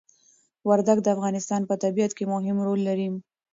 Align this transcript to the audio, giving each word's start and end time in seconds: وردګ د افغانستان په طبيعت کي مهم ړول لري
وردګ 0.67 0.97
د 1.03 1.07
افغانستان 1.15 1.61
په 1.69 1.75
طبيعت 1.83 2.11
کي 2.17 2.25
مهم 2.33 2.57
ړول 2.67 2.79
لري 2.89 3.07